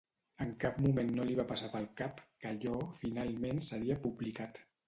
[0.45, 4.65] En cap moment no li va passar pel cap que allò finalment seria publicat.